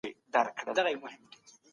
پرمختګ 0.33 0.77
لرو. 0.85 1.07